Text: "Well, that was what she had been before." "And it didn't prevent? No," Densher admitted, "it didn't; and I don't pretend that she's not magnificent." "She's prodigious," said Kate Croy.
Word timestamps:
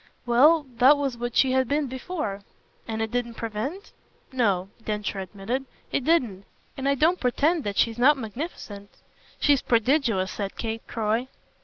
"Well, 0.25 0.65
that 0.77 0.97
was 0.97 1.15
what 1.15 1.35
she 1.35 1.51
had 1.51 1.67
been 1.67 1.85
before." 1.85 2.41
"And 2.87 3.03
it 3.03 3.11
didn't 3.11 3.35
prevent? 3.35 3.91
No," 4.31 4.69
Densher 4.83 5.19
admitted, 5.19 5.65
"it 5.91 6.03
didn't; 6.03 6.45
and 6.75 6.89
I 6.89 6.95
don't 6.95 7.19
pretend 7.19 7.63
that 7.65 7.77
she's 7.77 7.99
not 7.99 8.17
magnificent." 8.17 8.89
"She's 9.39 9.61
prodigious," 9.61 10.31
said 10.31 10.57
Kate 10.57 10.81
Croy. 10.87 11.27